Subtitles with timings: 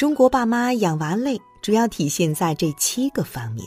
[0.00, 3.66] 中国爸妈养娃累，主要体现在这七个方面：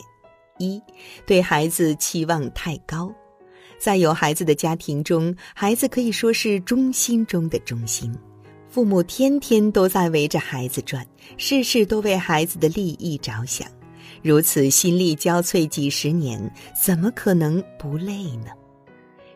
[0.57, 0.81] 一，
[1.27, 3.13] 对孩子期望太高。
[3.77, 8.11] 在有孩子的家庭中，孩子可以说是中心中的中心，
[8.67, 11.05] 父母天天都在围着孩子转，
[11.37, 13.67] 事事都为孩子的利益着想，
[14.23, 16.51] 如此心力交瘁几十年，
[16.83, 18.47] 怎么可能不累呢？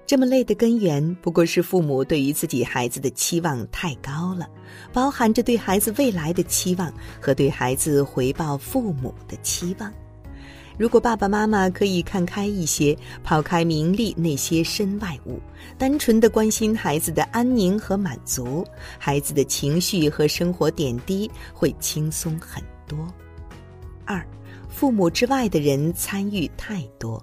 [0.07, 4.47] 这么累的根源，不过是父母对于自己孩子的期望太高了，
[4.93, 9.93] 包含着对孩子未来的期望和对孩子回报父母的期望。
[10.77, 15.41] 如果爸爸妈妈可以看开一些，抛开名利那些身外物，
[15.77, 18.65] 单纯的关心孩子的安宁和满足，
[18.97, 22.97] 孩子的情绪和生活点滴会轻松很多。
[24.05, 24.25] 二，
[24.69, 27.21] 父母之外的人参与太多。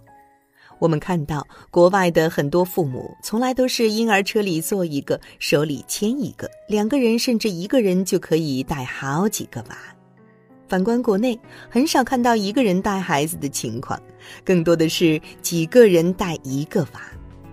[0.78, 9.76] 我们看到国外的很多父母，从来都是婴儿车里坐一个，手里牵一个，两个人甚至一个人就可以带好几个娃。
[10.66, 14.00] 反观国内，很少看到一个人带孩子的情况，
[14.44, 17.02] 更多的是几个人带一个娃，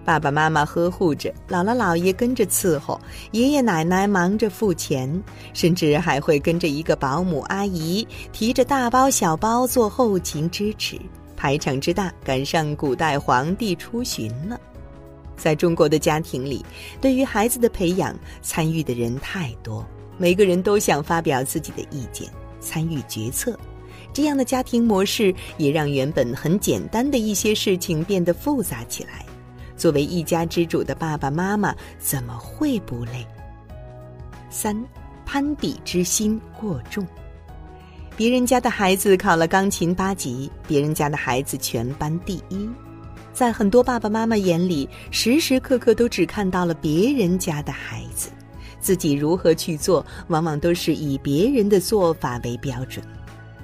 [0.04, 3.00] 爸爸妈妈呵护着，姥姥姥爷跟着伺候，
[3.32, 5.22] 爷爷奶奶忙着付钱，
[5.54, 10.98] 甚至还会跟着一个保姆阿姨提着大包小包做后勤支持，
[11.42, 14.62] 排场之大，赶上古代皇帝出巡了。
[15.36, 16.64] 在中国的家庭里，
[17.02, 19.84] 对于孩子的培养，参与的人太多，
[20.20, 22.30] 每个人都想发表自己的意见。
[22.60, 23.60] 参与决策，
[24.14, 29.26] 这样的家庭模式也让原本很简单的一些事情变得复杂起来。
[29.76, 33.26] 作为一家之主的爸爸妈妈怎么会不累？
[34.52, 34.80] 三，
[35.26, 37.04] 攀比之心过重。
[38.22, 42.70] 别人家的孩子考了钢琴八级，别人家的孩子全班第一，
[43.34, 48.30] 在很多爸爸妈妈眼里，时时刻刻都只看到了别人家的孩子。
[48.80, 53.04] 自己如何去做，往往都是以别人的做法为标准，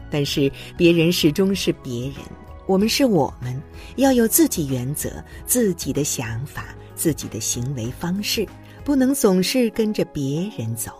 [0.10, 2.16] 但是别人始终是别人，
[2.66, 3.62] 我们是我们，
[3.98, 8.44] 要有自己原则、自己的想法、自己的行为方式，
[8.84, 10.92] 不能总是跟着别人走。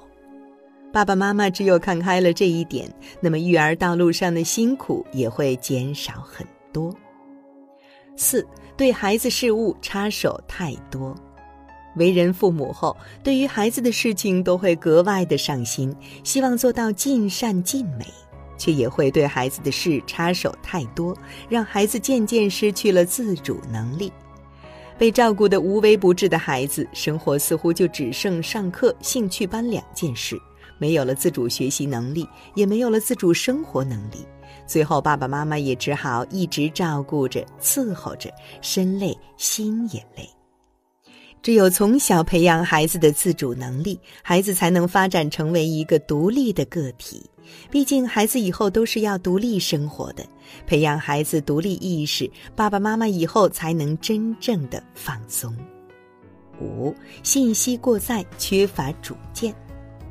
[0.92, 6.94] 爸爸妈妈只有看开了这一点，那么育儿道路上的辛苦也会减少很多。
[8.16, 11.16] 四，对孩子事物插手太多。
[11.98, 18.06] 为人父母后，对于孩子的事情都会格外的上心，希望做到尽善尽美，
[18.58, 21.16] 却也会对孩子的事插手太多，
[21.50, 24.12] 让孩子渐渐失去了自主能力。
[24.98, 30.40] 被照顾的无微不至的孩子，生活似乎就只剩上课、兴趣班两件事，
[30.78, 34.26] 没有了自主学习能力，也没有了自主生活能力。
[34.66, 38.30] 最后，爸爸妈妈也只好一直照顾着、伺候着，
[38.62, 40.30] 身累心也累。
[41.42, 47.24] 只有从小培养孩子的自主能力，孩子才能发展成为一个独立的个体。
[47.72, 50.26] 毕竟，孩子以后都是要独立生活的。
[50.66, 55.56] 培养孩子独立意识，爸爸妈妈以后才能真正的放松。
[56.60, 56.94] 五、
[57.24, 59.56] 信息过载，缺乏主见，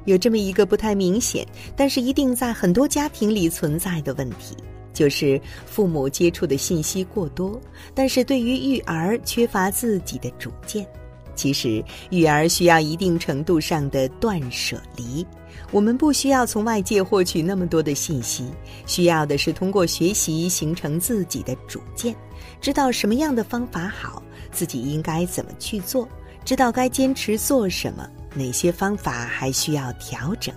[0.07, 1.47] 有这么一个不太明显，
[1.77, 4.57] 但是一定在很多家庭里存在的问题，
[4.95, 7.61] 就是父母接触的信息过多，
[7.95, 10.87] 但是对于育儿缺乏自己的主见。
[11.35, 15.27] 其实，育儿需要一定程度上的断舍离。
[15.71, 18.51] 我们不需要从外界获取那么多的信息，
[18.87, 22.15] 需要的是通过学习形成自己的主见，
[22.61, 26.09] 知道什么样的方法好，自己应该怎么去做，
[26.45, 30.55] 知道该坚持做什么，哪些方法还需要调整。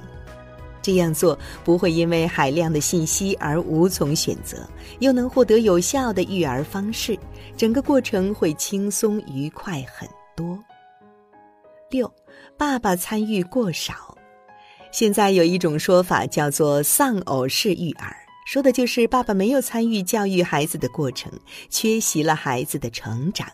[0.81, 4.57] 这样做不会因为海量的信息而无从选择，
[4.99, 7.17] 又能获得有效的育儿方式，
[7.57, 10.57] 整个过程会轻松愉快很多。
[11.91, 12.11] 六，
[12.57, 14.17] 爸爸参与过少。
[14.91, 18.15] 现在有一种说法叫做“丧偶式育儿”，
[18.47, 21.31] 说的就是爸爸没有参与教育孩子的过程，
[21.69, 23.47] 缺席了孩子的成长。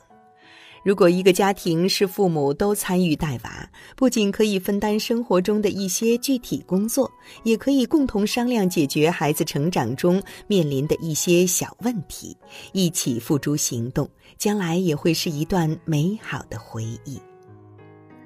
[0.86, 7.12] 如果一个家庭是父母都参与带娃，不仅可以分担生活中的一些具体工作，
[7.42, 12.38] 也可以共同商量解决孩子成长中面临的一些小问题，
[12.72, 14.08] 一起付诸行动，
[14.38, 17.20] 将来也会是一段美好的回忆。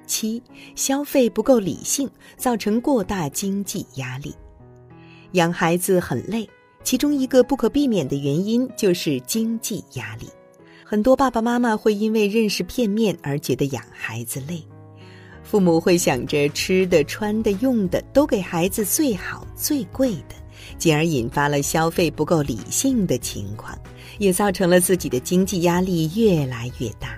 [0.06, 0.42] 七，
[0.74, 4.34] 消费不够理性，造成过大经济压力。
[5.32, 6.46] 养孩子很累，
[6.84, 10.28] 其中一个不可避免的原因就是经济压力。
[10.90, 14.60] 很多爸爸妈妈会因为认识片面而觉得养孩子累，
[15.44, 20.34] 父母会想着吃的、穿的、用的都给孩子最好、最贵的，
[20.78, 23.72] 进而引发了消费不够理性的情况，
[24.18, 27.16] 也造成了自己的经济压力越来越大。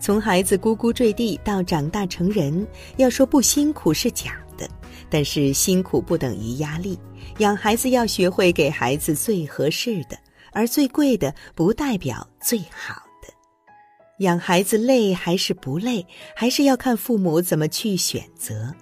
[0.00, 2.66] 从孩子呱呱坠地到长大成人，
[2.96, 4.66] 要说不辛苦是假的，
[5.10, 6.98] 但是辛苦不等于压力。
[7.36, 10.16] 养孩子要学会给孩子最合适的，
[10.54, 13.28] 而最贵的不代表最好的。
[14.20, 18.72] 养孩子累还是不累，还是要看父母怎么去选择。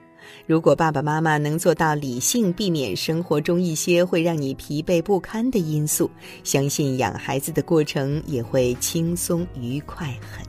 [0.47, 6.11] 如果爸爸妈妈能做到理性避免生活中一些会让你疲惫不堪的因素，
[6.45, 10.45] 相信养孩子的过程也会轻松愉快很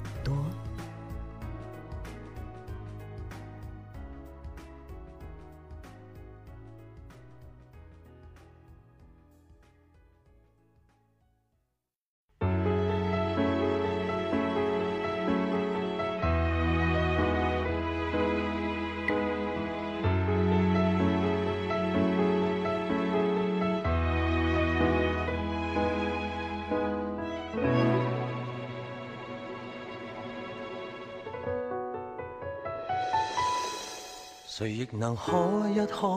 [34.56, 36.16] 谁亦能可一可，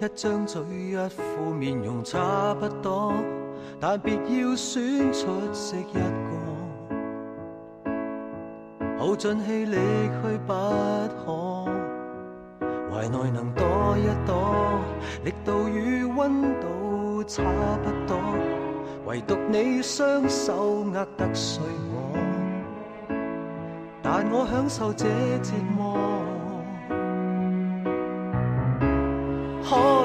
[0.00, 3.12] 一张嘴一副面容差不多，
[3.80, 5.92] 但别要选出色一
[7.82, 7.90] 个，
[8.96, 11.66] 耗尽气力去不可。
[12.92, 13.66] 怀内能躲
[13.98, 14.80] 一躲，
[15.24, 17.42] 力度与温度差
[17.82, 18.16] 不多，
[19.04, 21.60] 唯独你双手握得碎
[21.90, 22.14] 我，
[24.00, 25.06] 但我享受这
[25.42, 26.17] 折磨。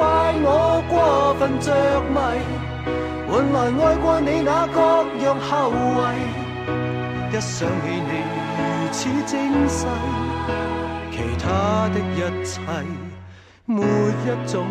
[0.00, 0.08] 怪
[0.42, 1.68] 我过分着
[2.08, 2.16] 迷，
[3.28, 4.80] 换来爱过你那各
[5.22, 6.16] 样后遗。
[7.30, 8.12] 一想起你
[8.56, 8.58] 如
[8.90, 9.86] 此精细，
[11.12, 11.44] 其他
[11.92, 12.62] 的一切
[13.66, 14.64] 没一种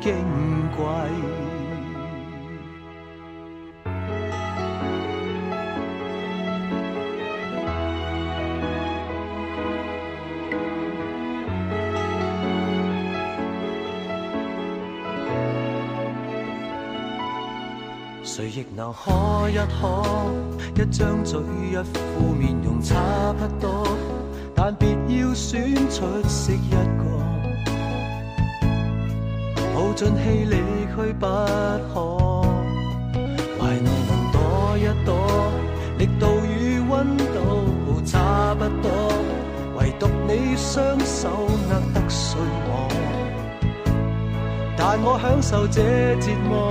[0.00, 0.14] 矜
[0.74, 1.39] 贵。
[18.32, 22.94] 谁亦能可一可，一张嘴一副面容差
[23.32, 23.88] 不多，
[24.54, 27.02] 但别要选出色一个，
[29.74, 30.56] 耗尽气力
[30.94, 32.44] 去不可。
[33.58, 35.12] 怀内能躲一躲，
[35.98, 38.88] 力度与温度差不多，
[39.76, 42.88] 唯独你双手握得碎我，
[44.76, 45.82] 但我享受这
[46.20, 46.70] 折磨。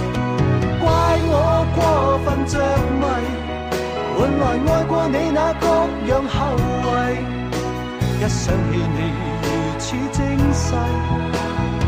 [8.31, 8.99] 想起你
[9.43, 9.45] 如
[9.77, 10.19] 此精
[10.53, 10.73] 细，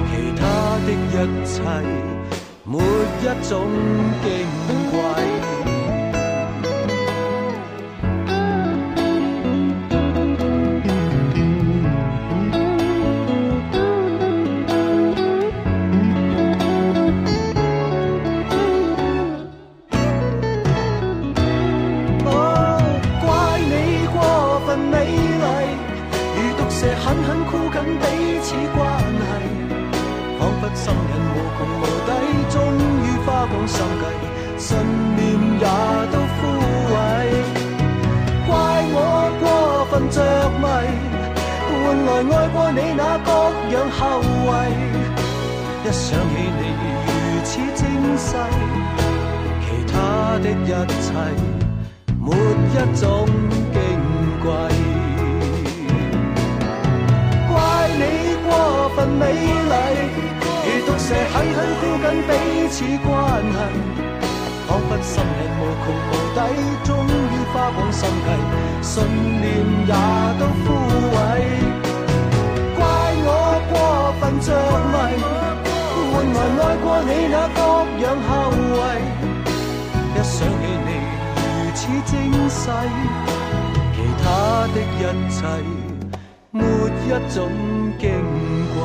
[0.09, 0.41] 其他
[0.85, 1.53] 的一切
[2.65, 2.77] 没
[3.21, 3.51] 一种
[4.21, 4.25] 矜
[4.91, 5.62] 贵。
[33.67, 34.03] 心计
[34.57, 34.77] 信
[35.15, 35.21] 念
[35.59, 35.65] 也
[36.11, 36.39] 都枯
[36.93, 36.95] 萎
[38.47, 38.51] 怪
[38.95, 38.97] 我
[39.39, 39.43] 过
[39.89, 40.17] 分着
[40.59, 40.63] 迷
[41.69, 41.73] 换
[42.05, 43.29] 来爱过你那各
[43.73, 44.53] 样后遗
[45.83, 46.61] 一想起你
[47.05, 47.09] 如
[47.43, 47.81] 此精
[48.17, 48.27] 细
[49.61, 49.93] 其他
[50.39, 51.11] 的一切
[52.19, 53.03] 没一种
[62.27, 62.29] 彼
[62.69, 63.09] 此关
[63.41, 63.57] 系，
[64.67, 66.37] 仿佛心力无穷无底，
[66.83, 68.27] 终于花光心计，
[68.81, 68.91] 信
[69.41, 69.43] 念
[69.87, 69.93] 也
[70.39, 70.65] 都枯
[71.15, 71.17] 萎。
[74.41, 74.95] 着迷，
[76.11, 77.57] 换来爱过你那各
[78.03, 78.77] 样后遗。
[80.11, 80.89] 一想起你
[81.37, 81.39] 如
[81.73, 82.11] 此精
[82.49, 82.61] 细，
[83.93, 84.25] 其他
[84.73, 85.01] 的一
[85.31, 85.37] 切
[86.51, 86.59] 没
[87.05, 87.35] 一种
[87.97, 88.01] 矜
[88.73, 88.81] 贵。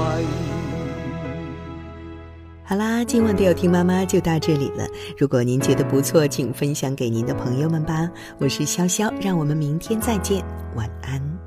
[2.69, 4.87] 好啦，今晚的有听妈妈就到这里了。
[5.17, 8.07] 如果您觉得不错，请分享给您的朋友们吧。
[8.37, 10.45] 我是潇潇，让我们明天再见，
[10.77, 11.38] 晚安。